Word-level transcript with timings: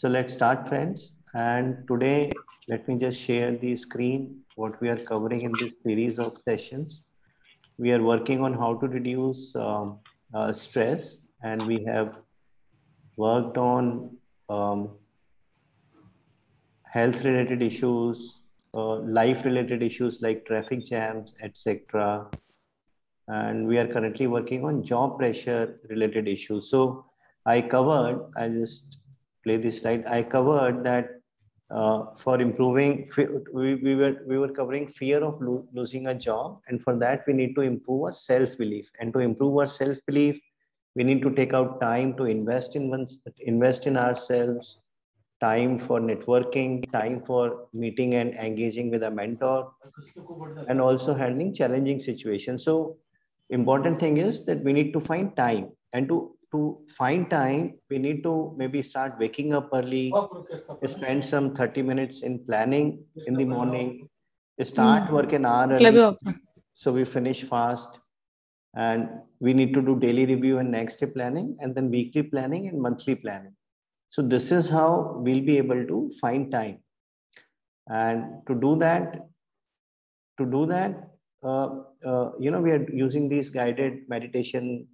So 0.00 0.08
let's 0.08 0.32
start 0.32 0.68
friends. 0.68 1.10
And 1.34 1.84
today, 1.88 2.30
let 2.68 2.86
me 2.86 3.00
just 3.00 3.20
share 3.20 3.56
the 3.56 3.74
screen, 3.74 4.42
what 4.54 4.80
we 4.80 4.90
are 4.90 4.96
covering 4.96 5.40
in 5.42 5.50
this 5.50 5.72
series 5.82 6.20
of 6.20 6.38
sessions. 6.40 7.02
We 7.78 7.90
are 7.90 8.00
working 8.00 8.40
on 8.40 8.54
how 8.54 8.76
to 8.76 8.86
reduce 8.86 9.56
um, 9.56 9.98
uh, 10.32 10.52
stress 10.52 11.18
and 11.42 11.66
we 11.66 11.84
have 11.86 12.14
worked 13.16 13.58
on 13.58 14.16
um, 14.48 14.90
health 16.84 17.24
related 17.24 17.60
issues, 17.60 18.42
uh, 18.74 18.98
life 18.98 19.44
related 19.44 19.82
issues 19.82 20.22
like 20.22 20.46
traffic 20.46 20.84
jams, 20.84 21.34
etc. 21.42 22.28
And 23.26 23.66
we 23.66 23.78
are 23.78 23.88
currently 23.88 24.28
working 24.28 24.64
on 24.64 24.84
job 24.84 25.18
pressure 25.18 25.80
related 25.88 26.28
issues. 26.28 26.70
So 26.70 27.04
I 27.44 27.62
covered, 27.62 28.30
I 28.36 28.48
just 28.48 28.98
play 29.44 29.56
this 29.56 29.80
slide. 29.80 30.06
I 30.06 30.22
covered 30.22 30.84
that 30.84 31.10
uh, 31.70 32.06
for 32.16 32.40
improving, 32.40 33.08
we, 33.52 33.74
we, 33.74 33.94
were, 33.94 34.16
we 34.26 34.38
were 34.38 34.48
covering 34.48 34.88
fear 34.88 35.22
of 35.22 35.40
lo 35.40 35.66
losing 35.72 36.06
a 36.06 36.14
job. 36.14 36.60
And 36.68 36.82
for 36.82 36.96
that, 36.96 37.24
we 37.26 37.34
need 37.34 37.54
to 37.56 37.60
improve 37.60 38.04
our 38.04 38.12
self-belief. 38.14 38.90
And 39.00 39.12
to 39.12 39.18
improve 39.18 39.58
our 39.58 39.66
self-belief, 39.66 40.40
we 40.94 41.04
need 41.04 41.22
to 41.22 41.30
take 41.30 41.52
out 41.52 41.80
time 41.80 42.16
to 42.16 42.24
invest 42.24 42.74
in 42.74 42.88
one, 42.88 43.06
invest 43.40 43.86
in 43.86 43.96
ourselves, 43.96 44.78
time 45.40 45.78
for 45.78 46.00
networking, 46.00 46.90
time 46.90 47.22
for 47.24 47.68
meeting 47.72 48.14
and 48.14 48.34
engaging 48.34 48.90
with 48.90 49.02
a 49.02 49.10
mentor, 49.10 49.70
and 50.68 50.80
also 50.80 51.14
handling 51.14 51.54
challenging 51.54 51.98
situations. 51.98 52.64
So 52.64 52.96
important 53.50 54.00
thing 54.00 54.16
is 54.16 54.44
that 54.46 54.64
we 54.64 54.72
need 54.72 54.92
to 54.94 55.00
find 55.00 55.36
time 55.36 55.70
and 55.92 56.08
to 56.08 56.36
to 56.52 56.78
find 56.96 57.28
time 57.30 57.78
we 57.90 57.98
need 57.98 58.22
to 58.22 58.54
maybe 58.56 58.80
start 58.82 59.18
waking 59.18 59.52
up 59.54 59.68
early 59.72 60.12
spend 60.86 61.24
some 61.24 61.54
30 61.54 61.82
minutes 61.82 62.22
in 62.22 62.38
planning 62.46 62.98
in 63.26 63.34
the 63.34 63.44
morning 63.44 64.08
start 64.64 65.08
mm. 65.08 65.12
work 65.12 65.32
an 65.32 65.44
hour 65.44 65.72
early, 65.72 66.16
so 66.74 66.92
we 66.92 67.04
finish 67.04 67.42
fast. 67.42 68.00
And 68.74 69.08
we 69.40 69.54
need 69.54 69.72
to 69.74 69.82
do 69.82 69.98
daily 69.98 70.26
review 70.26 70.58
and 70.58 70.70
next 70.70 70.96
day 70.96 71.06
planning 71.06 71.56
and 71.60 71.74
then 71.74 71.90
weekly 71.90 72.22
planning 72.22 72.68
and 72.68 72.80
monthly 72.80 73.14
planning. 73.14 73.54
So 74.08 74.22
this 74.22 74.52
is 74.52 74.68
how 74.68 75.14
we'll 75.16 75.44
be 75.44 75.58
able 75.58 75.86
to 75.86 76.10
find 76.20 76.52
time. 76.52 76.78
And 77.88 78.46
to 78.46 78.54
do 78.54 78.76
that 78.76 79.26
to 80.38 80.46
do 80.46 80.66
that 80.66 81.08
uh, 81.42 81.68
uh, 82.06 82.30
you 82.38 82.50
know 82.50 82.60
we 82.60 82.70
are 82.70 82.86
using 82.92 83.28
these 83.28 83.50
guided 83.50 84.08
meditation 84.08 84.86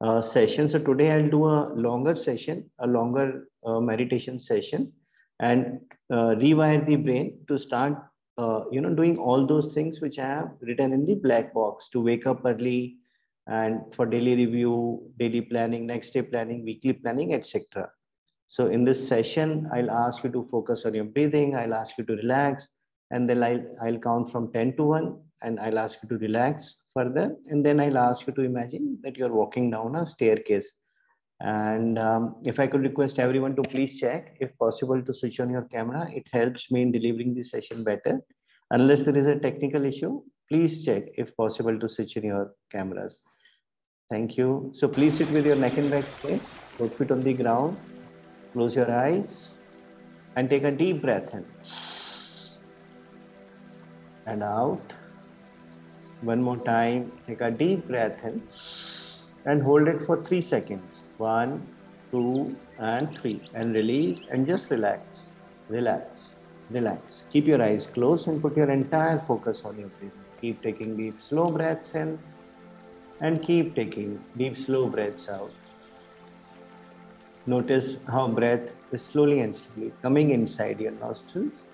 uh, 0.00 0.20
session. 0.20 0.68
So 0.68 0.78
today 0.78 1.12
I'll 1.12 1.30
do 1.30 1.44
a 1.46 1.72
longer 1.74 2.14
session, 2.14 2.70
a 2.78 2.86
longer 2.86 3.48
uh, 3.64 3.80
meditation 3.80 4.38
session 4.38 4.92
and 5.40 5.80
uh, 6.10 6.34
rewire 6.36 6.84
the 6.86 6.96
brain 6.96 7.38
to 7.48 7.58
start, 7.58 7.94
uh, 8.38 8.64
you 8.70 8.80
know, 8.80 8.94
doing 8.94 9.18
all 9.18 9.46
those 9.46 9.74
things 9.74 10.00
which 10.00 10.18
I 10.18 10.26
have 10.26 10.50
written 10.60 10.92
in 10.92 11.06
the 11.06 11.14
black 11.14 11.54
box 11.54 11.88
to 11.90 12.00
wake 12.00 12.26
up 12.26 12.42
early 12.44 12.96
and 13.46 13.80
for 13.94 14.06
daily 14.06 14.36
review, 14.36 15.10
daily 15.18 15.42
planning, 15.42 15.86
next 15.86 16.10
day 16.10 16.22
planning, 16.22 16.64
weekly 16.64 16.94
planning, 16.94 17.34
etc. 17.34 17.90
So 18.46 18.68
in 18.68 18.84
this 18.84 19.06
session, 19.06 19.68
I'll 19.72 19.90
ask 19.90 20.24
you 20.24 20.30
to 20.30 20.48
focus 20.50 20.84
on 20.84 20.94
your 20.94 21.04
breathing. 21.04 21.56
I'll 21.56 21.74
ask 21.74 21.98
you 21.98 22.04
to 22.04 22.16
relax 22.16 22.68
and 23.10 23.28
then 23.28 23.42
I'll, 23.42 23.64
I'll 23.82 23.98
count 23.98 24.30
from 24.30 24.52
10 24.52 24.76
to 24.76 24.84
1 24.84 25.20
and 25.44 25.60
I'll 25.60 25.78
ask 25.78 25.98
you 26.02 26.08
to 26.08 26.18
relax 26.18 26.82
further. 26.94 27.36
And 27.48 27.64
then 27.64 27.78
I'll 27.80 27.98
ask 27.98 28.26
you 28.26 28.32
to 28.32 28.42
imagine 28.42 28.98
that 29.02 29.16
you're 29.16 29.32
walking 29.32 29.70
down 29.70 29.94
a 29.94 30.06
staircase. 30.06 30.72
And 31.40 31.98
um, 31.98 32.36
if 32.44 32.58
I 32.58 32.66
could 32.66 32.82
request 32.82 33.18
everyone 33.18 33.54
to 33.56 33.62
please 33.62 34.00
check, 34.00 34.36
if 34.40 34.56
possible, 34.58 35.02
to 35.02 35.14
switch 35.14 35.40
on 35.40 35.50
your 35.50 35.64
camera, 35.64 36.08
it 36.10 36.26
helps 36.32 36.70
me 36.70 36.82
in 36.82 36.92
delivering 36.92 37.34
the 37.34 37.42
session 37.42 37.84
better. 37.84 38.20
Unless 38.70 39.02
there 39.02 39.18
is 39.18 39.26
a 39.26 39.38
technical 39.38 39.84
issue, 39.84 40.22
please 40.50 40.84
check 40.84 41.04
if 41.16 41.36
possible 41.36 41.78
to 41.78 41.88
switch 41.88 42.16
in 42.16 42.24
your 42.24 42.52
cameras. 42.70 43.20
Thank 44.10 44.36
you. 44.36 44.70
So 44.74 44.88
please 44.88 45.18
sit 45.18 45.30
with 45.30 45.46
your 45.46 45.56
neck 45.56 45.76
and 45.76 45.90
back 45.90 46.04
straight, 46.16 46.42
both 46.78 46.96
feet 46.96 47.10
on 47.10 47.22
the 47.22 47.34
ground, 47.34 47.76
close 48.52 48.74
your 48.74 48.90
eyes 48.90 49.58
and 50.36 50.48
take 50.48 50.64
a 50.64 50.70
deep 50.70 51.02
breath 51.02 51.34
in 51.34 51.44
and 54.26 54.42
out. 54.42 54.92
One 56.24 56.42
more 56.42 56.56
time, 56.56 57.12
take 57.26 57.42
a 57.42 57.50
deep 57.50 57.86
breath 57.86 58.24
in 58.24 58.42
and 59.44 59.62
hold 59.62 59.88
it 59.88 60.02
for 60.06 60.22
three 60.24 60.40
seconds. 60.40 61.04
One, 61.18 61.66
two, 62.10 62.56
and 62.78 63.18
three. 63.18 63.42
And 63.52 63.74
release 63.74 64.20
and 64.30 64.46
just 64.46 64.70
relax, 64.70 65.28
relax, 65.68 66.36
relax. 66.70 67.24
Keep 67.30 67.46
your 67.46 67.62
eyes 67.62 67.86
closed 67.86 68.26
and 68.28 68.40
put 68.40 68.56
your 68.56 68.70
entire 68.70 69.18
focus 69.26 69.66
on 69.66 69.78
your 69.78 69.88
breathing. 69.88 70.24
Keep 70.40 70.62
taking 70.62 70.96
deep, 70.96 71.20
slow 71.20 71.44
breaths 71.44 71.94
in 71.94 72.18
and 73.20 73.42
keep 73.42 73.74
taking 73.74 74.18
deep, 74.38 74.58
slow 74.58 74.86
breaths 74.86 75.28
out. 75.28 75.52
Notice 77.44 77.98
how 78.08 78.28
breath 78.28 78.72
is 78.92 79.02
slowly 79.02 79.40
and 79.40 79.54
slowly 79.54 79.92
coming 80.00 80.30
inside 80.30 80.80
your 80.80 80.92
nostrils 80.92 81.64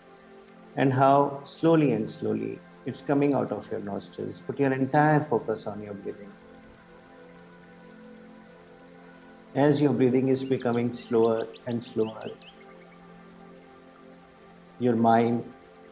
and 0.77 0.93
how 0.93 1.41
slowly 1.45 1.93
and 1.93 2.11
slowly 2.11 2.59
it's 2.91 3.03
coming 3.03 3.35
out 3.35 3.53
of 3.53 3.71
your 3.71 3.81
nostrils. 3.81 4.43
Put 4.47 4.59
your 4.59 4.73
entire 4.73 5.21
focus 5.21 5.67
on 5.67 5.83
your 5.83 5.95
breathing. 5.95 6.33
As 9.55 9.81
your 9.81 9.93
breathing 9.93 10.29
is 10.29 10.43
becoming 10.43 10.93
slower 10.97 11.47
and 11.67 11.85
slower, 11.85 12.31
your 14.81 14.97
mind 14.97 15.45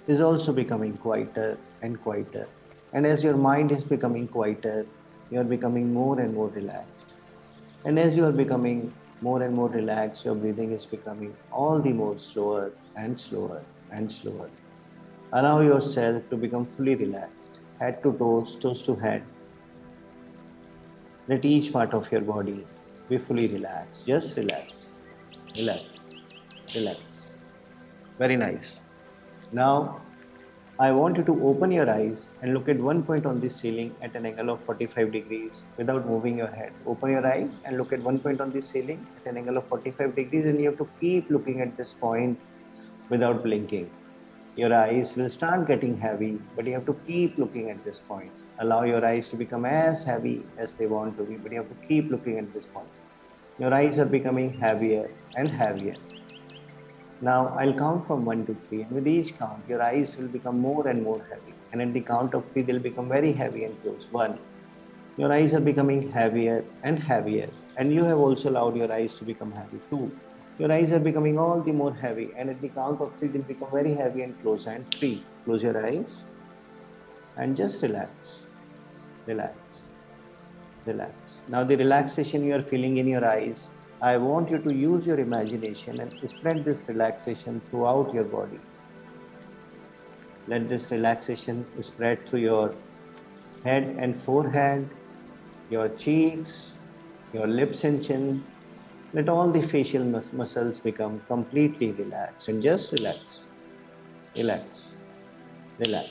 is 0.08 0.20
also 0.20 0.52
becoming 0.52 0.96
quieter 0.96 1.56
and 1.82 2.02
quieter. 2.02 2.46
And 2.92 3.06
as 3.06 3.22
your 3.22 3.36
mind 3.36 3.72
is 3.72 3.84
becoming 3.84 4.26
quieter, 4.26 4.86
you 5.30 5.40
are 5.40 5.50
becoming 5.56 5.92
more 5.92 6.18
and 6.18 6.34
more 6.34 6.48
relaxed. 6.48 7.14
And 7.84 7.98
as 7.98 8.16
you 8.16 8.24
are 8.24 8.32
becoming 8.44 8.92
more 9.20 9.42
and 9.42 9.54
more 9.54 9.68
relaxed, 9.68 10.24
your 10.24 10.34
breathing 10.34 10.72
is 10.72 10.86
becoming 10.86 11.36
all 11.52 11.80
the 11.80 11.92
more 11.92 12.18
slower 12.18 12.72
and 12.96 13.20
slower 13.20 13.62
and 13.92 14.10
slower. 14.10 14.50
Allow 15.30 15.60
yourself 15.60 16.22
to 16.30 16.36
become 16.38 16.64
fully 16.74 16.94
relaxed, 16.94 17.60
head 17.78 18.02
to 18.02 18.12
toes, 18.14 18.56
toes 18.56 18.80
to 18.84 18.94
head. 18.96 19.22
Let 21.28 21.44
each 21.44 21.70
part 21.70 21.92
of 21.92 22.10
your 22.10 22.22
body 22.22 22.66
be 23.10 23.18
fully 23.18 23.46
relaxed. 23.48 24.06
Just 24.06 24.38
relax, 24.38 24.86
relax, 25.54 25.84
relax. 26.74 27.00
Very 28.16 28.36
nice. 28.36 28.72
Now, 29.52 30.00
I 30.78 30.92
want 30.92 31.18
you 31.18 31.24
to 31.24 31.44
open 31.44 31.72
your 31.72 31.90
eyes 31.90 32.28
and 32.40 32.54
look 32.54 32.70
at 32.70 32.78
one 32.78 33.02
point 33.02 33.26
on 33.26 33.38
the 33.38 33.50
ceiling 33.50 33.94
at 34.00 34.16
an 34.16 34.24
angle 34.24 34.48
of 34.48 34.64
45 34.64 35.12
degrees 35.12 35.64
without 35.76 36.06
moving 36.06 36.38
your 36.38 36.46
head. 36.46 36.72
Open 36.86 37.10
your 37.10 37.26
eyes 37.26 37.50
and 37.66 37.76
look 37.76 37.92
at 37.92 38.00
one 38.00 38.18
point 38.18 38.40
on 38.40 38.50
the 38.50 38.62
ceiling 38.62 39.06
at 39.18 39.30
an 39.30 39.36
angle 39.36 39.58
of 39.58 39.68
45 39.68 40.16
degrees 40.16 40.46
and 40.46 40.58
you 40.58 40.70
have 40.70 40.78
to 40.78 40.88
keep 41.00 41.28
looking 41.28 41.60
at 41.60 41.76
this 41.76 41.92
point 41.92 42.40
without 43.10 43.42
blinking 43.42 43.90
your 44.58 44.74
eyes 44.74 45.14
will 45.14 45.30
start 45.30 45.68
getting 45.68 45.96
heavy, 45.96 46.36
but 46.56 46.66
you 46.66 46.72
have 46.72 46.84
to 46.84 46.94
keep 47.06 47.38
looking 47.38 47.70
at 47.70 47.84
this 47.84 47.98
point. 47.98 48.32
Allow 48.58 48.82
your 48.82 49.04
eyes 49.06 49.28
to 49.28 49.36
become 49.36 49.64
as 49.64 50.02
heavy 50.02 50.42
as 50.58 50.74
they 50.74 50.86
want 50.86 51.16
to 51.18 51.22
be, 51.22 51.36
but 51.36 51.52
you 51.52 51.58
have 51.58 51.68
to 51.68 51.86
keep 51.86 52.10
looking 52.10 52.40
at 52.40 52.52
this 52.52 52.64
point. 52.64 52.88
Your 53.60 53.72
eyes 53.72 54.00
are 54.00 54.04
becoming 54.04 54.58
heavier 54.58 55.08
and 55.36 55.48
heavier. 55.48 55.94
Now 57.20 57.56
I'll 57.56 57.72
count 57.72 58.08
from 58.08 58.24
one 58.24 58.44
to 58.46 58.56
three, 58.66 58.82
and 58.82 58.90
with 58.90 59.06
each 59.06 59.38
count, 59.38 59.62
your 59.68 59.80
eyes 59.80 60.16
will 60.16 60.26
become 60.26 60.58
more 60.58 60.88
and 60.88 61.04
more 61.04 61.24
heavy. 61.30 61.54
And 61.70 61.80
at 61.80 61.92
the 61.92 62.00
count 62.00 62.34
of 62.34 62.50
three, 62.50 62.62
they'll 62.62 62.86
become 62.90 63.08
very 63.08 63.32
heavy 63.32 63.62
and 63.62 63.80
close. 63.82 64.08
One, 64.10 64.40
your 65.16 65.32
eyes 65.32 65.54
are 65.54 65.60
becoming 65.60 66.10
heavier 66.10 66.64
and 66.82 66.98
heavier, 66.98 67.48
and 67.76 67.94
you 67.94 68.02
have 68.02 68.18
also 68.18 68.50
allowed 68.50 68.76
your 68.76 68.90
eyes 68.90 69.14
to 69.16 69.24
become 69.24 69.52
heavy. 69.52 69.78
Two, 69.88 70.10
your 70.58 70.72
eyes 70.72 70.90
are 70.90 70.98
becoming 70.98 71.38
all 71.38 71.60
the 71.60 71.72
more 71.72 71.94
heavy, 71.94 72.30
and 72.36 72.50
at 72.50 72.60
the 72.60 72.68
count 72.68 73.00
of 73.00 73.14
three, 73.16 73.28
they'll 73.28 73.42
become 73.42 73.70
very 73.70 73.94
heavy 73.94 74.22
and 74.22 74.40
close. 74.42 74.66
And 74.66 74.92
three, 74.94 75.22
close 75.44 75.62
your 75.62 75.84
eyes 75.84 76.22
and 77.36 77.56
just 77.56 77.82
relax, 77.82 78.40
relax, 79.26 79.60
relax. 80.84 81.12
Now, 81.48 81.62
the 81.62 81.76
relaxation 81.76 82.44
you 82.44 82.54
are 82.54 82.62
feeling 82.62 82.96
in 82.96 83.06
your 83.06 83.24
eyes, 83.24 83.68
I 84.02 84.16
want 84.16 84.50
you 84.50 84.58
to 84.58 84.74
use 84.74 85.06
your 85.06 85.20
imagination 85.20 86.00
and 86.00 86.12
spread 86.28 86.64
this 86.64 86.88
relaxation 86.88 87.60
throughout 87.70 88.12
your 88.12 88.24
body. 88.24 88.58
Let 90.48 90.68
this 90.68 90.90
relaxation 90.90 91.66
spread 91.82 92.28
through 92.28 92.40
your 92.40 92.74
head 93.64 93.96
and 93.98 94.20
forehead, 94.22 94.88
your 95.70 95.88
cheeks, 95.90 96.72
your 97.32 97.46
lips 97.46 97.84
and 97.84 98.02
chin, 98.02 98.44
let 99.14 99.28
all 99.28 99.50
the 99.50 99.62
facial 99.62 100.04
mus 100.04 100.32
muscles 100.32 100.78
become 100.80 101.20
completely 101.26 101.92
relaxed 101.92 102.48
and 102.48 102.62
just 102.62 102.92
relax, 102.92 103.44
relax, 104.36 104.94
relax. 105.78 106.10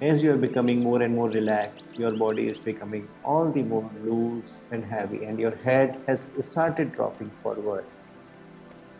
As 0.00 0.22
you 0.22 0.30
are 0.32 0.36
becoming 0.36 0.80
more 0.80 1.02
and 1.02 1.14
more 1.14 1.28
relaxed, 1.30 1.86
your 1.98 2.12
body 2.12 2.46
is 2.46 2.58
becoming 2.58 3.08
all 3.24 3.50
the 3.50 3.62
more 3.62 3.90
loose 4.02 4.58
and 4.70 4.84
heavy, 4.84 5.24
and 5.24 5.40
your 5.40 5.56
head 5.56 5.98
has 6.06 6.28
started 6.38 6.92
dropping 6.92 7.30
forward. 7.42 7.84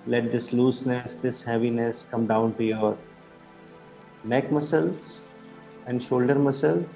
Let 0.07 0.33
this 0.33 0.53
looseness, 0.53 1.17
this 1.23 1.43
heaviness 1.43 2.07
come 2.11 2.27
down 2.27 2.55
to 2.55 2.65
your 2.65 2.99
neck 4.25 4.51
muscles 4.51 5.21
and 5.89 6.05
shoulder 6.05 6.35
muscles. 6.35 6.91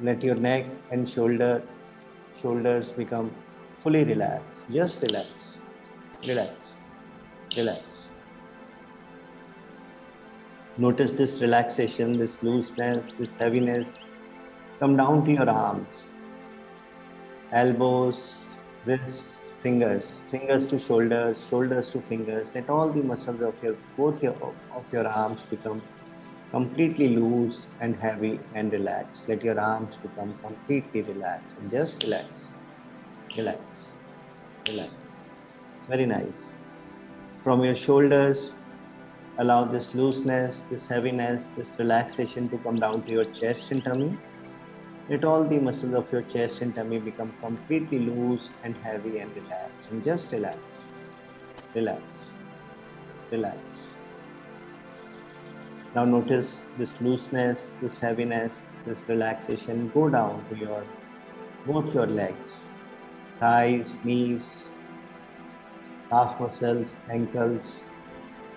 Let 0.00 0.22
your 0.22 0.34
neck 0.34 0.64
and 0.90 1.08
shoulder 1.08 1.62
shoulders 2.40 2.90
become 2.90 3.30
fully 3.82 4.04
relaxed. 4.04 4.62
Just 4.70 5.02
relax, 5.02 5.58
relax, 6.26 6.82
relax. 7.56 8.08
Notice 10.78 11.12
this 11.12 11.40
relaxation, 11.40 12.18
this 12.18 12.42
looseness, 12.42 13.12
this 13.18 13.36
heaviness. 13.36 13.98
Come 14.80 14.96
down 14.96 15.24
to 15.26 15.32
your 15.32 15.48
arms, 15.48 16.10
elbows, 17.52 18.48
wrists, 18.86 19.36
fingers, 19.62 20.16
fingers 20.30 20.66
to 20.66 20.78
shoulders, 20.78 21.46
shoulders 21.48 21.90
to 21.90 22.00
fingers. 22.00 22.50
Let 22.54 22.68
all 22.68 22.88
the 22.88 23.02
muscles 23.02 23.40
of 23.40 23.54
your 23.62 23.76
both 23.96 24.22
your 24.22 24.34
of 24.80 24.92
your 24.92 25.06
arms 25.06 25.40
become 25.48 25.80
completely 26.54 27.08
loose 27.16 27.66
and 27.80 27.96
heavy 27.96 28.38
and 28.54 28.72
relaxed. 28.72 29.28
Let 29.28 29.42
your 29.42 29.58
arms 29.58 29.96
become 30.00 30.38
completely 30.40 31.02
relaxed 31.02 31.56
and 31.58 31.68
just 31.68 32.04
relax, 32.04 32.52
relax, 33.36 33.60
relax. 34.68 34.92
Very 35.88 36.06
nice. 36.06 36.54
From 37.42 37.64
your 37.64 37.74
shoulders, 37.74 38.54
allow 39.38 39.64
this 39.64 39.96
looseness, 39.96 40.62
this 40.70 40.86
heaviness, 40.86 41.42
this 41.56 41.72
relaxation 41.76 42.48
to 42.50 42.58
come 42.58 42.76
down 42.76 43.02
to 43.02 43.10
your 43.10 43.24
chest 43.24 43.72
and 43.72 43.82
tummy. 43.82 44.16
Let 45.10 45.24
all 45.24 45.42
the 45.42 45.58
muscles 45.58 45.92
of 45.92 46.12
your 46.12 46.22
chest 46.22 46.60
and 46.60 46.72
tummy 46.72 47.00
become 47.00 47.32
completely 47.42 47.98
loose 47.98 48.48
and 48.62 48.76
heavy 48.76 49.18
and 49.18 49.34
relaxed. 49.34 49.90
And 49.90 50.04
just 50.04 50.30
relax, 50.30 50.58
relax, 51.74 52.02
relax. 53.32 53.83
Now 55.94 56.04
notice 56.04 56.66
this 56.76 57.00
looseness, 57.00 57.68
this 57.80 58.00
heaviness, 58.00 58.64
this 58.84 59.00
relaxation 59.08 59.90
go 59.90 60.08
down 60.10 60.44
to 60.48 60.56
your 60.56 60.84
both 61.66 61.94
your 61.94 62.06
legs, 62.06 62.54
thighs, 63.38 63.96
knees, 64.02 64.72
calf 66.10 66.40
muscles, 66.40 66.96
ankles, 67.10 67.82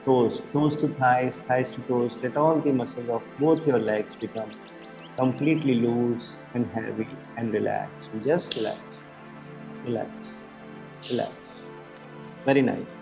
toes, 0.04 0.42
toes 0.52 0.76
to 0.78 0.88
thighs, 0.96 1.38
thighs 1.48 1.70
to 1.72 1.82
toes. 1.82 2.18
Let 2.24 2.38
all 2.38 2.60
the 2.60 2.72
muscles 2.72 3.08
of 3.10 3.22
both 3.40 3.68
your 3.68 3.80
legs 3.80 4.16
become 4.16 4.52
completely 5.16 5.76
loose 5.76 6.38
and 6.56 6.66
heavy 6.72 7.08
and 7.38 7.54
relaxed. 7.54 8.10
Just 8.26 8.56
relax, 8.56 8.80
relax, 9.86 10.10
relax. 11.12 11.34
Very 12.46 12.64
nice. 12.64 12.98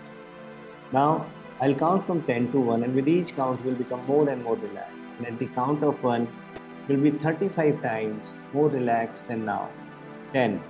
Now 0.92 1.26
I'll 1.60 1.74
count 1.74 2.06
from 2.06 2.22
10 2.24 2.52
to 2.52 2.60
1, 2.60 2.82
and 2.82 2.94
with 2.94 3.08
each 3.08 3.34
count, 3.34 3.64
you'll 3.64 3.74
become 3.74 4.04
more 4.06 4.28
and 4.28 4.44
more 4.44 4.56
relaxed. 4.56 4.92
And 5.18 5.26
at 5.26 5.38
the 5.38 5.46
count 5.46 5.82
of 5.82 6.02
1, 6.02 6.28
you'll 6.88 7.00
be 7.00 7.10
35 7.12 7.82
times 7.82 8.34
more 8.52 8.68
relaxed 8.68 9.26
than 9.28 9.46
now. 9.46 9.70
10. 10.32 10.62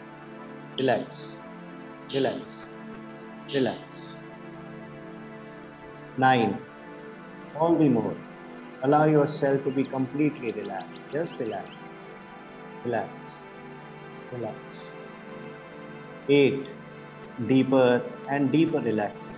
Relax, 0.79 1.39
relax, 2.15 2.43
relax. 3.53 4.17
9. 6.19 6.59
All 7.59 7.75
the 7.75 7.89
more. 7.89 8.15
Allow 8.83 9.05
yourself 9.07 9.65
to 9.65 9.71
be 9.71 9.85
completely 9.85 10.53
relaxed. 10.53 11.03
Just 11.13 11.41
relax. 11.41 11.69
Relax. 12.85 13.11
Relax. 14.33 14.57
8. 16.29 16.67
Deeper 17.49 18.03
and 18.31 18.53
deeper 18.53 18.81
relaxation. 18.81 19.36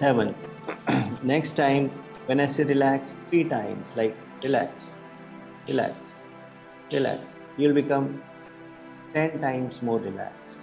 7. 0.00 0.34
Next 1.22 1.56
time, 1.56 1.90
when 2.26 2.40
I 2.40 2.46
say 2.46 2.64
relax, 2.64 3.16
three 3.28 3.44
times, 3.44 3.86
like 3.94 4.16
relax, 4.42 4.72
relax, 5.68 5.94
relax, 6.92 7.22
you'll 7.56 7.74
become 7.74 8.22
10 9.12 9.40
times 9.40 9.82
more 9.82 10.00
relaxed. 10.00 10.56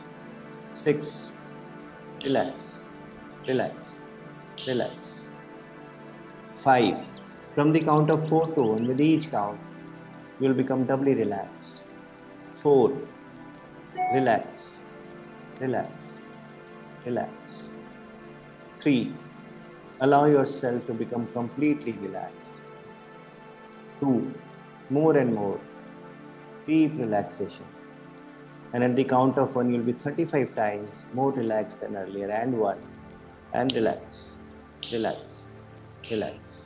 6. 0.73 1.31
Relax 2.25 2.77
relax, 3.47 3.95
relax. 4.67 5.23
Five. 6.63 6.97
From 7.55 7.71
the 7.71 7.79
count 7.79 8.09
of 8.09 8.27
four 8.29 8.45
to 8.55 8.61
one, 8.61 8.87
with 8.87 8.99
each 9.01 9.31
count, 9.31 9.59
you'll 10.39 10.53
become 10.53 10.85
doubly 10.85 11.13
relaxed. 11.15 11.83
Four. 12.61 12.93
Relax, 14.13 14.77
relax, 15.59 15.91
relax. 17.05 17.69
Three. 18.81 19.13
Allow 20.01 20.25
yourself 20.25 20.85
to 20.87 20.93
become 20.93 21.27
completely 21.27 21.93
relaxed. 21.93 22.35
Two. 23.99 24.33
More 24.89 25.17
and 25.17 25.33
more. 25.33 25.59
Deep 26.65 26.93
relaxation. 26.97 27.65
And 28.73 28.83
at 28.83 28.95
the 28.95 29.03
count 29.03 29.37
of 29.37 29.55
one, 29.55 29.73
you'll 29.73 29.83
be 29.83 29.93
35 29.93 30.55
times 30.55 30.89
more 31.13 31.31
relaxed 31.31 31.81
than 31.81 31.95
earlier. 31.95 32.29
And 32.29 32.59
one 32.59 32.77
and 33.53 33.73
relax, 33.73 34.31
relax, 34.91 35.45
relax. 36.11 36.65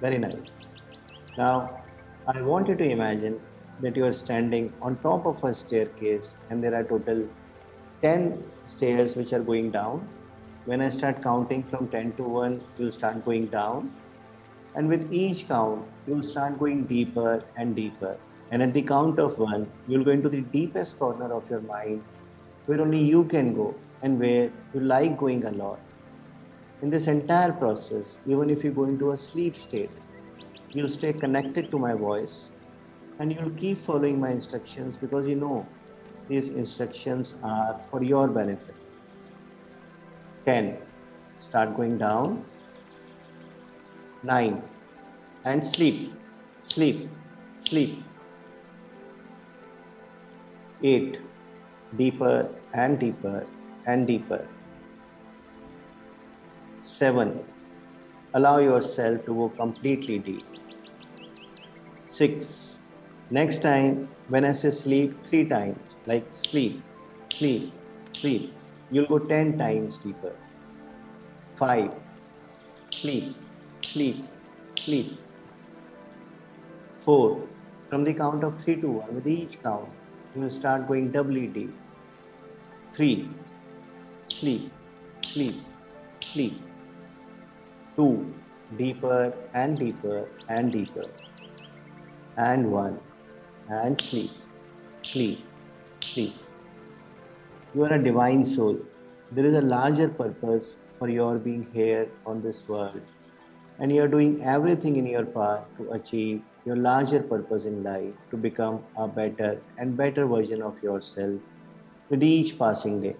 Very 0.00 0.18
nice. 0.18 0.52
Now, 1.36 1.82
I 2.26 2.40
want 2.42 2.68
you 2.68 2.76
to 2.76 2.84
imagine 2.84 3.40
that 3.80 3.96
you 3.96 4.04
are 4.04 4.12
standing 4.12 4.72
on 4.82 4.96
top 4.98 5.26
of 5.26 5.42
a 5.44 5.54
staircase 5.54 6.36
and 6.50 6.62
there 6.62 6.74
are 6.74 6.84
total 6.84 7.28
10 8.02 8.44
stairs 8.66 9.16
which 9.16 9.32
are 9.32 9.40
going 9.40 9.70
down. 9.70 10.08
When 10.68 10.82
I 10.82 10.90
start 10.90 11.22
counting 11.22 11.62
from 11.64 11.88
10 11.88 12.12
to 12.16 12.22
1, 12.22 12.60
you'll 12.76 12.92
start 12.92 13.24
going 13.24 13.46
down. 13.46 13.90
And 14.74 14.88
with 14.88 15.10
each 15.10 15.48
count, 15.48 15.86
you'll 16.06 16.22
start 16.22 16.58
going 16.58 16.84
deeper 16.84 17.42
and 17.56 17.74
deeper. 17.74 18.18
And 18.50 18.62
at 18.62 18.74
the 18.74 18.82
count 18.82 19.18
of 19.18 19.38
1, 19.38 19.66
you'll 19.86 20.04
go 20.04 20.10
into 20.10 20.28
the 20.28 20.42
deepest 20.42 20.98
corner 20.98 21.32
of 21.32 21.48
your 21.48 21.62
mind 21.62 22.04
where 22.66 22.82
only 22.82 23.02
you 23.02 23.24
can 23.24 23.54
go 23.54 23.74
and 24.02 24.20
where 24.20 24.50
you 24.74 24.80
like 24.80 25.16
going 25.16 25.44
a 25.46 25.52
lot 25.52 25.80
in 26.82 26.90
this 26.90 27.06
entire 27.08 27.52
process, 27.52 28.18
even 28.26 28.50
if 28.50 28.62
you 28.62 28.70
go 28.70 28.84
into 28.84 29.12
a 29.12 29.18
sleep 29.18 29.56
state, 29.56 29.90
you'll 30.72 30.88
stay 30.88 31.12
connected 31.12 31.70
to 31.70 31.78
my 31.78 31.94
voice 31.94 32.50
and 33.18 33.32
you'll 33.32 33.56
keep 33.62 33.84
following 33.84 34.20
my 34.20 34.30
instructions 34.30 34.96
because 34.96 35.26
you 35.26 35.34
know 35.34 35.66
these 36.28 36.50
instructions 36.50 37.34
are 37.42 37.80
for 37.90 38.02
your 38.02 38.28
benefit. 38.28 38.77
10. 40.48 40.76
Start 41.40 41.76
going 41.76 41.98
down. 41.98 42.44
9. 44.22 44.62
And 45.44 45.66
sleep, 45.66 46.12
sleep, 46.68 47.08
sleep. 47.68 48.02
8. 50.82 51.20
Deeper 51.98 52.48
and 52.72 52.98
deeper 52.98 53.46
and 53.86 54.06
deeper. 54.06 54.40
7. 56.82 57.38
Allow 58.34 58.58
yourself 58.58 59.24
to 59.26 59.34
go 59.34 59.48
completely 59.50 60.18
deep. 60.18 60.44
6. 62.06 62.78
Next 63.30 63.60
time, 63.60 64.08
when 64.28 64.46
I 64.46 64.52
say 64.52 64.70
sleep, 64.70 65.26
three 65.26 65.46
times, 65.46 65.78
like 66.06 66.26
sleep, 66.32 66.82
sleep, 67.30 67.72
sleep, 68.14 68.54
you'll 68.90 69.06
go 69.06 69.18
10 69.18 69.58
times 69.58 69.98
deeper. 69.98 70.34
5. 71.56 71.92
Sleep, 72.90 73.36
sleep, 73.82 74.24
sleep. 74.78 75.18
4. 77.00 77.40
From 77.90 78.04
the 78.04 78.14
count 78.14 78.44
of 78.44 78.60
3 78.62 78.80
to 78.82 78.88
1, 78.88 79.14
with 79.14 79.26
each 79.26 79.62
count, 79.62 79.88
you 80.34 80.42
will 80.42 80.50
start 80.50 80.86
going 80.88 81.10
doubly 81.10 81.46
deep. 81.46 81.74
3. 82.94 83.28
Sleep, 84.28 84.70
sleep, 85.22 85.62
sleep 86.32 86.60
two, 87.98 88.32
deeper 88.76 89.34
and 89.54 89.78
deeper 89.78 90.28
and 90.48 90.72
deeper. 90.72 91.06
And 92.36 92.70
one, 92.70 93.00
and 93.68 94.00
sleep, 94.00 94.30
sleep, 95.02 95.44
sleep. 96.00 96.34
You 97.74 97.84
are 97.84 97.92
a 97.92 98.02
divine 98.02 98.46
soul. 98.46 98.78
There 99.30 99.44
is 99.44 99.54
a 99.54 99.60
larger 99.60 100.08
purpose 100.08 100.76
for 100.98 101.10
your 101.10 101.36
being 101.36 101.66
here 101.74 102.08
on 102.24 102.40
this 102.40 102.66
world. 102.66 103.00
And 103.78 103.92
you 103.92 104.02
are 104.02 104.08
doing 104.08 104.42
everything 104.42 104.96
in 104.96 105.06
your 105.06 105.26
power 105.26 105.64
to 105.76 105.92
achieve 105.92 106.40
your 106.64 106.76
larger 106.76 107.22
purpose 107.22 107.66
in 107.66 107.82
life, 107.82 108.14
to 108.30 108.38
become 108.38 108.82
a 108.96 109.06
better 109.06 109.60
and 109.76 109.94
better 109.96 110.26
version 110.26 110.62
of 110.62 110.82
yourself 110.82 111.38
with 112.08 112.22
each 112.22 112.58
passing 112.58 113.02
day. 113.02 113.16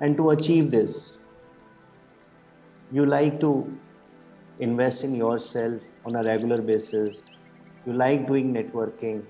And 0.00 0.16
to 0.16 0.30
achieve 0.30 0.72
this, 0.72 1.16
you 2.90 3.06
like 3.06 3.38
to 3.40 3.72
invest 4.58 5.04
in 5.04 5.14
yourself 5.14 5.80
on 6.04 6.16
a 6.16 6.24
regular 6.24 6.60
basis, 6.60 7.22
you 7.86 7.92
like 7.92 8.26
doing 8.26 8.52
networking, 8.52 9.22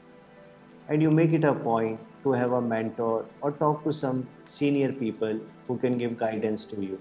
and 0.89 1.03
you 1.03 1.11
make 1.11 1.33
it 1.33 1.45
a 1.45 1.53
point 1.53 2.01
to 2.23 2.33
have 2.33 2.53
a 2.53 2.61
mentor 2.61 3.25
or 3.41 3.53
talk 3.53 3.85
to 3.85 3.93
some 3.93 4.27
senior 4.47 4.93
people 4.93 5.41
who 5.67 5.79
can 5.79 5.99
give 5.99 6.19
guidance 6.19 6.65
to 6.65 6.81
you. 6.81 7.01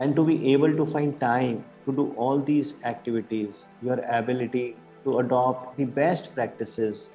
And 0.00 0.14
to 0.16 0.24
be 0.24 0.52
able 0.52 0.76
to 0.76 0.86
find 0.86 1.18
time 1.20 1.64
to 1.86 1.92
do 1.92 2.12
all 2.16 2.38
these 2.40 2.74
activities, 2.84 3.66
your 3.82 4.00
ability 4.10 4.76
to 5.04 5.18
adopt 5.18 5.76
the 5.76 5.84
best 5.84 6.34
practices 6.34 7.08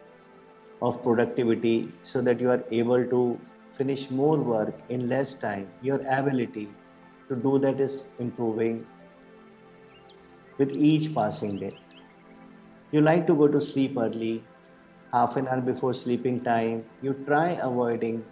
of 0.82 1.02
productivity 1.04 1.92
so 2.04 2.22
that 2.22 2.40
you 2.40 2.50
are 2.50 2.64
able 2.72 3.06
to 3.06 3.40
finish 3.78 4.10
more 4.10 4.38
work 4.38 4.74
in 4.90 5.08
less 5.10 5.34
time, 5.34 5.68
your 5.82 6.02
ability 6.10 6.70
to 7.30 7.36
do 7.36 7.60
that 7.60 7.80
is 7.80 8.06
improving 8.20 8.86
with 10.58 10.72
each 10.72 11.14
passing 11.16 11.60
day. 11.60 11.78
You 12.92 13.02
like 13.02 13.26
to 13.28 13.36
go 13.36 13.48
to 13.48 13.62
sleep 13.62 13.98
early, 13.98 14.44
half 15.14 15.36
an 15.38 15.48
hour 15.48 15.62
before 15.62 15.94
sleeping 15.94 16.44
time. 16.44 16.86
You 17.02 17.14
try 17.28 17.52
avoiding 17.62 18.26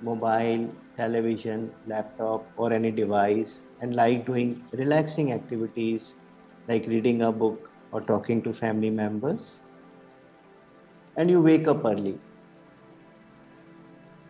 mobile, 0.00 0.74
television, 0.96 1.74
laptop, 1.86 2.52
or 2.56 2.72
any 2.72 2.90
device 2.90 3.60
and 3.80 3.94
like 3.94 4.26
doing 4.26 4.68
relaxing 4.72 5.32
activities 5.32 6.14
like 6.68 6.86
reading 6.86 7.22
a 7.22 7.32
book 7.32 7.70
or 7.92 8.00
talking 8.02 8.42
to 8.44 8.52
family 8.52 8.90
members. 8.90 9.60
And 11.16 11.30
you 11.30 11.40
wake 11.42 11.66
up 11.68 11.84
early. 11.84 12.20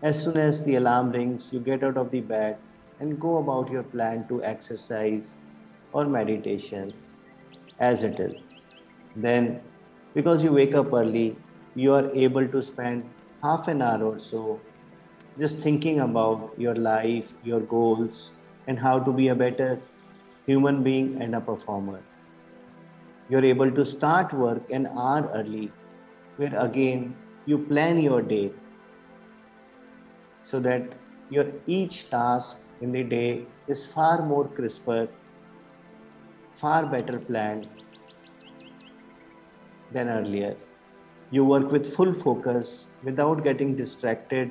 As 0.03 0.23
soon 0.23 0.37
as 0.37 0.63
the 0.65 0.75
alarm 0.75 1.13
rings, 1.13 1.51
you 1.53 1.61
get 1.61 1.83
out 1.83 1.97
of 1.97 2.11
the 2.11 2.21
bed 2.21 2.59
and 3.01 3.19
go 3.21 3.39
about 3.39 3.71
your 3.71 3.83
plan 3.83 4.27
to 4.29 4.43
exercise 4.45 5.39
or 5.93 6.05
meditation 6.07 6.93
as 7.81 8.03
it 8.03 8.21
is. 8.21 8.63
Then, 9.15 9.63
because 10.15 10.43
you 10.45 10.53
wake 10.53 10.75
up 10.75 10.93
early, 10.93 11.37
you 11.75 11.93
are 11.95 12.11
able 12.15 12.47
to 12.47 12.63
spend 12.63 13.09
half 13.43 13.69
an 13.69 13.83
hour 13.83 14.05
or 14.05 14.19
so 14.19 14.61
just 15.39 15.59
thinking 15.59 16.01
about 16.01 16.53
your 16.59 16.75
life, 16.75 17.29
your 17.43 17.61
goals, 17.61 18.31
and 18.67 18.79
how 18.79 18.99
to 18.99 19.13
be 19.13 19.29
a 19.29 19.35
better 19.35 19.81
human 20.47 20.83
being 20.83 21.21
and 21.23 21.35
a 21.35 21.41
performer. 21.41 22.03
You're 23.29 23.45
able 23.45 23.71
to 23.71 23.85
start 23.85 24.33
work 24.35 24.71
an 24.71 24.87
hour 24.87 25.31
early, 25.35 25.73
where 26.37 26.55
again 26.57 27.17
you 27.47 27.59
plan 27.59 28.01
your 28.01 28.21
day 28.21 28.53
so 30.43 30.61
that 30.61 30.83
your 31.31 31.47
each 31.67 32.11
task 32.11 32.59
in 32.81 32.93
the 32.93 33.03
day 33.03 33.47
is 33.69 33.87
far 33.87 34.27
more 34.27 34.49
crisper, 34.49 35.09
far 36.57 36.85
better 36.85 37.19
planned 37.19 37.69
than 39.93 40.09
earlier. 40.09 40.57
You 41.33 41.47
work 41.47 41.73
with 41.73 41.95
full 41.95 42.13
focus 42.13 42.85
without 43.03 43.43
getting 43.43 43.75
distracted 43.75 44.51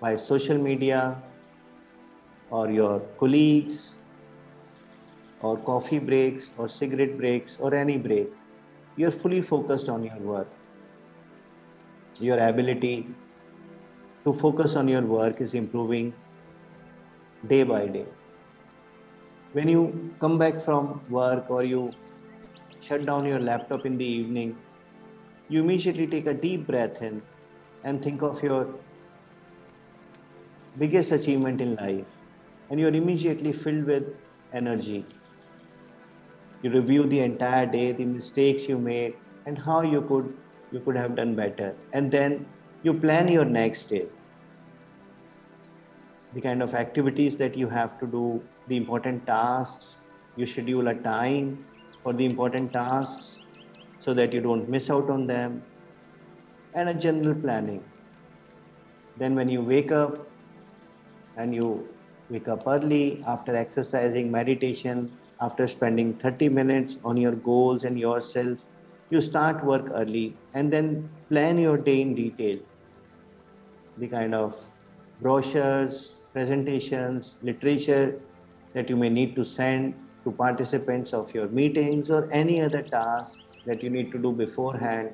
by 0.00 0.16
social 0.16 0.58
media 0.58 1.22
or 2.50 2.68
your 2.68 2.98
colleagues 3.20 3.94
or 5.40 5.56
coffee 5.58 6.00
breaks 6.00 6.50
or 6.58 6.68
cigarette 6.68 7.16
breaks 7.16 7.56
or 7.60 7.72
any 7.76 7.96
break. 7.96 8.28
You're 8.96 9.12
fully 9.12 9.40
focused 9.40 9.88
on 9.88 10.02
your 10.02 10.18
work. 10.18 10.48
Your 12.18 12.40
ability 12.40 13.06
to 14.24 14.32
focus 14.32 14.74
on 14.74 14.88
your 14.88 15.02
work 15.02 15.40
is 15.40 15.54
improving 15.54 16.12
day 17.46 17.62
by 17.62 17.86
day. 17.86 18.06
When 19.52 19.68
you 19.68 20.12
come 20.18 20.38
back 20.38 20.60
from 20.60 21.02
work 21.08 21.48
or 21.48 21.62
you 21.62 21.92
shut 22.80 23.06
down 23.06 23.26
your 23.26 23.38
laptop 23.38 23.86
in 23.86 23.96
the 23.96 24.04
evening, 24.04 24.56
you 25.48 25.60
immediately 25.60 26.06
take 26.06 26.26
a 26.26 26.34
deep 26.34 26.66
breath 26.66 27.02
in 27.02 27.22
and 27.84 28.02
think 28.02 28.22
of 28.22 28.42
your 28.42 28.74
biggest 30.78 31.12
achievement 31.12 31.60
in 31.60 31.76
life 31.76 32.04
and 32.70 32.80
you're 32.80 32.94
immediately 32.94 33.52
filled 33.52 33.84
with 33.84 34.04
energy. 34.52 35.04
You 36.62 36.70
review 36.70 37.04
the 37.06 37.20
entire 37.20 37.66
day, 37.66 37.92
the 37.92 38.04
mistakes 38.04 38.68
you 38.68 38.78
made, 38.78 39.14
and 39.46 39.56
how 39.56 39.82
you 39.82 40.00
could 40.02 40.36
you 40.72 40.80
could 40.80 40.96
have 40.96 41.14
done 41.14 41.36
better. 41.36 41.76
And 41.92 42.10
then 42.10 42.44
you 42.82 42.92
plan 42.92 43.28
your 43.28 43.44
next 43.44 43.84
day. 43.84 44.06
The 46.34 46.40
kind 46.40 46.62
of 46.62 46.74
activities 46.74 47.36
that 47.36 47.56
you 47.56 47.68
have 47.68 48.00
to 48.00 48.06
do, 48.06 48.42
the 48.66 48.76
important 48.76 49.26
tasks, 49.26 49.98
you 50.34 50.46
schedule 50.46 50.88
a 50.88 50.94
time 50.94 51.64
for 52.02 52.12
the 52.12 52.24
important 52.24 52.72
tasks 52.72 53.38
so 54.06 54.14
that 54.14 54.32
you 54.32 54.40
don't 54.40 54.68
miss 54.68 54.88
out 54.88 55.10
on 55.10 55.26
them, 55.26 55.62
and 56.74 56.88
a 56.88 56.94
general 56.94 57.34
planning. 57.34 57.82
Then, 59.18 59.34
when 59.34 59.48
you 59.48 59.62
wake 59.62 59.90
up, 59.90 60.24
and 61.36 61.52
you 61.54 61.88
wake 62.30 62.46
up 62.46 62.62
early 62.66 63.24
after 63.26 63.56
exercising, 63.56 64.30
meditation, 64.30 65.10
after 65.40 65.66
spending 65.66 66.14
30 66.14 66.48
minutes 66.48 66.96
on 67.04 67.16
your 67.16 67.32
goals 67.32 67.82
and 67.82 67.98
yourself, 67.98 68.58
you 69.10 69.20
start 69.20 69.64
work 69.64 69.90
early 69.92 70.34
and 70.54 70.72
then 70.72 71.08
plan 71.28 71.58
your 71.58 71.76
day 71.76 72.00
in 72.00 72.14
detail. 72.14 72.58
The 73.98 74.06
kind 74.06 74.34
of 74.34 74.56
brochures, 75.20 76.14
presentations, 76.32 77.34
literature 77.42 78.20
that 78.72 78.88
you 78.88 78.96
may 78.96 79.08
need 79.08 79.34
to 79.36 79.44
send 79.44 79.94
to 80.24 80.32
participants 80.32 81.12
of 81.12 81.34
your 81.34 81.48
meetings 81.48 82.10
or 82.10 82.30
any 82.32 82.60
other 82.62 82.82
task 82.82 83.40
that 83.66 83.82
you 83.82 83.90
need 83.90 84.12
to 84.12 84.18
do 84.18 84.32
beforehand 84.32 85.10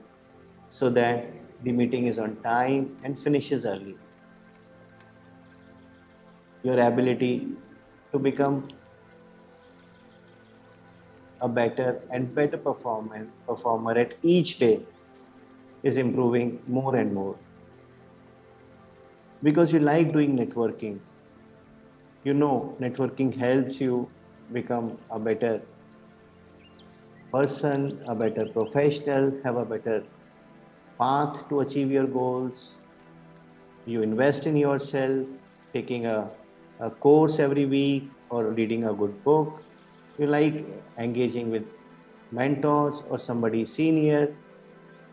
so 0.69 0.91
that 0.91 1.27
the 1.63 1.73
meeting 1.73 2.07
is 2.07 2.19
on 2.19 2.41
time 2.43 2.99
and 3.05 3.21
finishes 3.21 3.67
early 3.67 3.99
your 6.63 6.79
ability 6.81 7.59
to 8.13 8.19
become 8.19 8.69
a 11.43 11.49
better 11.49 12.07
and 12.11 12.35
better 12.35 12.57
performer, 12.57 13.29
performer 13.47 13.93
at 13.99 14.15
each 14.23 14.59
day 14.59 14.87
is 15.83 15.97
improving 15.99 16.63
more 16.67 16.97
and 16.97 17.13
more. 17.15 17.41
Because 19.43 19.75
you 19.75 19.79
like 19.79 20.11
doing 20.15 20.39
networking. 20.39 21.03
You 22.25 22.35
know, 22.35 22.77
networking 22.81 23.37
helps 23.37 23.81
you 23.81 24.13
become 24.51 25.05
a 25.11 25.21
better 25.21 25.69
person, 27.33 28.03
a 28.09 28.15
better 28.15 28.47
professional, 28.47 29.33
have 29.45 29.57
a 29.57 29.65
better 29.65 30.05
path 30.99 31.49
to 31.49 31.61
achieve 31.61 31.91
your 31.91 32.07
goals. 32.07 32.75
You 33.87 34.03
invest 34.03 34.47
in 34.47 34.57
yourself, 34.57 35.27
taking 35.73 36.07
a 36.07 36.31
a 36.81 36.91
course 36.91 37.39
every 37.39 37.65
week 37.65 38.11
or 38.29 38.47
reading 38.47 38.87
a 38.87 38.93
good 38.93 39.23
book. 39.25 39.63
You 40.19 40.27
like 40.27 40.65
engaging 40.99 41.51
with 41.51 41.65
mentors 42.33 43.03
or 43.09 43.19
somebody 43.19 43.65
senior 43.67 44.35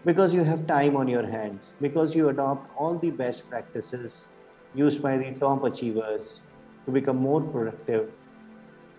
because 0.05 0.33
you 0.33 0.43
have 0.43 0.65
time 0.65 0.95
on 0.95 1.07
your 1.07 1.25
hands, 1.27 1.73
because 1.81 2.15
you 2.15 2.29
adopt 2.29 2.71
all 2.77 2.97
the 2.97 3.11
best 3.11 3.47
practices 3.49 4.25
used 4.73 5.01
by 5.01 5.17
the 5.17 5.31
top 5.39 5.63
achievers 5.63 6.39
to 6.85 6.91
become 6.91 7.17
more 7.17 7.41
productive 7.41 8.11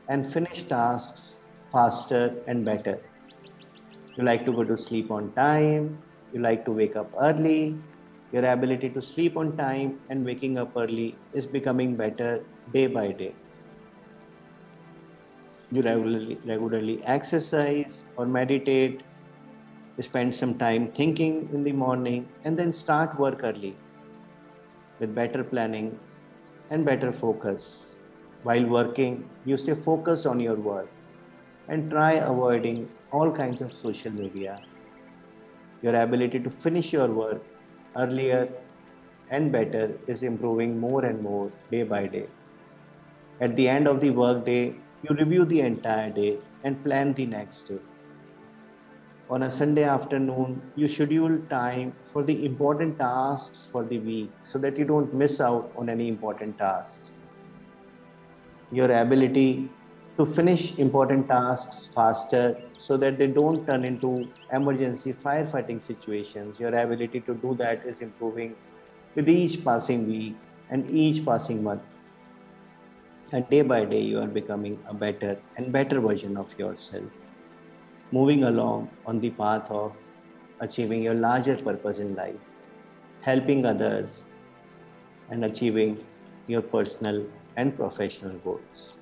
and 0.09 0.33
finish 0.33 0.65
tasks 0.69 1.39
faster 1.73 2.35
and 2.47 2.65
better. 2.65 2.99
You 4.21 4.27
like 4.27 4.45
to 4.47 4.53
go 4.53 4.65
to 4.65 4.79
sleep 4.79 5.11
on 5.11 5.35
time, 5.35 6.05
you 6.31 6.41
like 6.41 6.65
to 6.67 6.73
wake 6.73 6.95
up 6.95 7.11
early, 7.21 7.83
your 8.31 8.45
ability 8.45 8.91
to 8.93 9.03
sleep 9.03 9.37
on 9.37 9.57
time 9.57 10.03
and 10.11 10.25
waking 10.25 10.59
up 10.59 10.75
early 10.77 11.25
is 11.33 11.47
becoming 11.49 11.97
better 11.97 12.47
day 12.71 12.87
by 12.87 13.13
day. 13.13 13.39
You 15.71 15.83
regularly, 15.83 16.41
regularly 16.47 17.03
exercise 17.05 18.07
or 18.17 18.27
meditate, 18.27 19.03
You 19.97 20.03
spend 20.05 20.35
some 20.35 20.59
time 20.59 20.93
thinking 20.93 21.51
in 21.53 21.65
the 21.65 21.73
morning, 21.73 22.35
and 22.45 22.59
then 22.59 22.73
start 22.73 23.19
work 23.19 23.41
early 23.45 23.83
with 25.01 25.15
better 25.15 25.43
planning 25.43 26.01
and 26.71 26.85
better 26.85 27.13
focus. 27.13 27.87
While 28.43 28.67
working, 28.67 29.37
you 29.45 29.57
stay 29.57 29.75
focused 29.75 30.27
on 30.27 30.41
your 30.41 30.61
work 30.61 31.00
and 31.69 31.91
try 31.91 32.13
avoiding 32.15 32.89
all 33.13 33.31
kinds 33.31 33.61
of 33.61 33.73
social 33.73 34.13
media. 34.13 34.61
Your 35.83 35.95
ability 35.95 36.41
to 36.41 36.51
finish 36.51 36.93
your 36.93 37.09
work 37.09 37.43
earlier 37.97 38.49
and 39.31 39.53
better 39.53 39.99
is 40.07 40.23
improving 40.23 40.79
more 40.79 41.05
and 41.05 41.23
more 41.23 41.53
day 41.71 41.83
by 41.83 42.07
day. 42.07 42.27
At 43.41 43.57
the 43.57 43.69
end 43.69 43.87
of 43.89 44.01
the 44.01 44.11
workday, 44.11 44.75
you 45.03 45.17
review 45.17 45.45
the 45.45 45.61
entire 45.63 46.11
day 46.11 46.39
and 46.63 46.83
plan 46.85 47.15
the 47.15 47.27
next 47.27 47.69
day. 47.69 47.79
On 49.31 49.45
a 49.45 49.51
Sunday 49.51 49.85
afternoon, 49.85 50.61
you 50.75 50.89
schedule 50.89 51.39
time 51.49 51.95
for 52.13 52.25
the 52.25 52.45
important 52.45 52.99
tasks 52.99 53.69
for 53.71 53.85
the 53.85 53.99
week 54.01 54.31
so 54.43 54.59
that 54.59 54.77
you 54.77 54.85
don't 54.85 55.15
miss 55.15 55.41
out 55.41 55.73
on 55.77 55.89
any 55.89 56.09
important 56.09 56.59
tasks. 56.59 57.13
Your 58.73 58.91
ability 58.91 59.71
to 60.21 60.27
finish 60.27 60.63
important 60.79 61.27
tasks 61.29 61.77
faster 61.95 62.55
so 62.77 62.97
that 63.03 63.17
they 63.17 63.27
don't 63.27 63.67
turn 63.67 63.87
into 63.87 64.11
emergency 64.53 65.15
firefighting 65.15 65.83
situations. 65.83 66.61
Your 66.61 66.75
ability 66.75 67.21
to 67.21 67.35
do 67.35 67.55
that 67.61 67.87
is 67.87 68.01
improving 68.01 68.55
with 69.15 69.31
each 69.31 69.65
passing 69.65 70.07
week 70.07 70.37
and 70.69 70.91
each 70.91 71.25
passing 71.25 71.63
month. 71.63 71.81
And 73.33 73.49
day 73.49 73.63
by 73.63 73.87
day, 73.87 74.03
you 74.03 74.21
are 74.21 74.27
becoming 74.27 74.79
a 74.87 74.93
better 74.93 75.39
and 75.57 75.73
better 75.73 76.01
version 76.01 76.37
of 76.37 76.53
yourself, 76.59 77.05
moving 78.13 78.45
along 78.45 78.91
on 79.07 79.21
the 79.21 79.31
path 79.31 79.71
of 79.71 79.97
achieving 80.61 81.03
your 81.03 81.15
larger 81.15 81.57
purpose 81.57 81.97
in 81.97 82.15
life, 82.15 82.41
helping 83.23 83.65
others, 83.65 84.25
and 85.31 85.47
achieving 85.47 85.99
your 86.47 86.61
personal 86.61 87.25
and 87.57 87.75
professional 87.75 88.37
goals. 88.41 88.97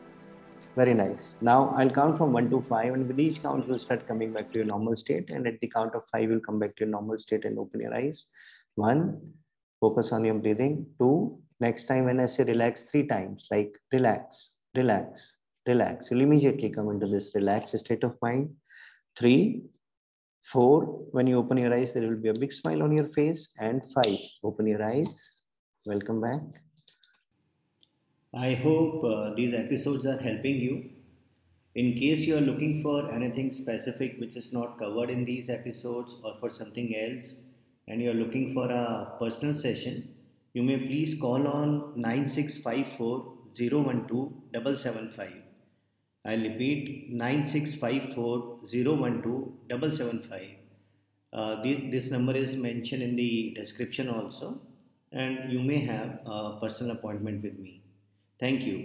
Very 0.79 0.95
nice. 0.95 1.35
Now 1.41 1.75
I'll 1.77 1.91
count 1.91 2.19
from 2.19 2.33
one 2.33 2.49
to 2.51 2.63
five, 2.69 2.95
and 2.95 3.09
with 3.09 3.19
each 3.19 3.43
count, 3.43 3.67
you'll 3.67 3.81
start 3.81 4.07
coming 4.07 4.33
back 4.33 4.53
to 4.53 4.59
your 4.59 4.67
normal 4.67 4.95
state. 4.95 5.29
And 5.29 5.45
at 5.49 5.59
the 5.61 5.67
count 5.67 5.97
of 5.97 6.05
five, 6.13 6.31
you'll 6.31 6.47
come 6.49 6.61
back 6.61 6.77
to 6.77 6.85
your 6.85 6.91
normal 6.91 7.19
state 7.19 7.45
and 7.45 7.59
open 7.59 7.81
your 7.81 7.93
eyes. 7.93 8.27
One, 8.77 9.33
focus 9.81 10.13
on 10.13 10.25
your 10.25 10.37
breathing. 10.37 10.87
Two, 11.01 11.43
next 11.59 11.89
time 11.89 12.05
when 12.05 12.21
I 12.21 12.27
say 12.27 12.45
relax 12.45 12.85
three 12.85 13.09
times, 13.09 13.49
like 13.51 13.77
relax, 13.93 14.53
relax, 14.77 15.35
relax, 15.67 16.13
you'll 16.13 16.21
immediately 16.21 16.71
come 16.71 16.91
into 16.91 17.07
this 17.07 17.33
relaxed 17.35 17.77
state 17.77 18.05
of 18.05 18.15
mind. 18.23 18.55
Three, 19.19 19.65
four, 20.45 20.83
when 21.11 21.27
you 21.27 21.39
open 21.39 21.59
your 21.59 21.75
eyes, 21.75 21.93
there 21.93 22.07
will 22.07 22.23
be 22.23 22.29
a 22.29 22.41
big 22.45 22.53
smile 22.53 22.85
on 22.85 22.97
your 22.97 23.09
face. 23.09 23.49
And 23.59 23.83
five, 23.93 24.21
open 24.45 24.69
your 24.69 24.85
eyes. 24.85 25.43
Welcome 25.87 26.21
back. 26.21 26.43
I 28.35 28.53
hope 28.53 29.05
uh, 29.05 29.33
these 29.35 29.55
episodes 29.55 30.05
are 30.05 30.19
helping 30.19 30.57
you. 30.57 30.91
In 31.75 31.95
case 31.95 32.27
you 32.27 32.37
are 32.37 32.43
looking 32.43 32.83
for 32.83 33.11
anything 33.11 33.51
specific 33.51 34.17
which 34.19 34.37
is 34.37 34.53
not 34.53 34.79
covered 34.79 35.09
in 35.09 35.25
these 35.25 35.49
episodes 35.49 36.21
or 36.23 36.37
for 36.39 36.51
something 36.51 36.95
else, 36.95 37.41
and 37.87 38.03
you're 38.03 38.13
looking 38.13 38.53
for 38.53 38.71
a 38.71 39.17
personal 39.19 39.55
session, 39.55 40.15
you 40.53 40.63
may 40.63 40.77
please 40.77 41.19
call 41.19 41.49
on 41.49 41.95
9654 41.97 43.33
012 43.55 44.33
775. 44.53 45.33
I'll 46.27 46.39
repeat 46.39 47.11
9654 47.11 48.59
012 48.71 49.57
775. 49.71 50.43
Uh, 51.33 51.63
this 51.63 52.11
number 52.11 52.37
is 52.37 52.57
mentioned 52.57 53.03
in 53.03 53.17
the 53.17 53.55
description 53.57 54.11
also, 54.11 54.61
and 55.13 55.51
you 55.51 55.61
may 55.61 55.79
have 55.79 56.19
a 56.27 56.59
personal 56.61 56.93
appointment 56.95 57.43
with 57.43 57.59
me. 57.59 57.78
Thank 58.39 58.67
you. 58.67 58.85